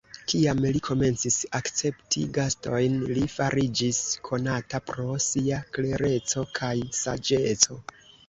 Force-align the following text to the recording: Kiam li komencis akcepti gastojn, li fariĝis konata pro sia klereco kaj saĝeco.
Kiam 0.31 0.59
li 0.75 0.79
komencis 0.85 1.35
akcepti 1.57 2.23
gastojn, 2.37 2.95
li 3.17 3.27
fariĝis 3.33 3.99
konata 4.29 4.81
pro 4.87 5.19
sia 5.29 5.59
klereco 5.77 6.47
kaj 6.61 6.73
saĝeco. 7.03 7.79